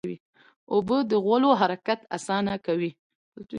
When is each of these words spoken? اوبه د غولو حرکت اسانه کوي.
اوبه 0.73 0.97
د 1.09 1.11
غولو 1.25 1.49
حرکت 1.61 1.99
اسانه 2.17 2.53
کوي. 2.65 2.91